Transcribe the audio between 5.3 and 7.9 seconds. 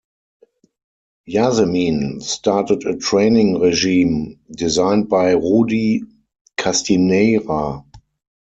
Rudi Castineyra.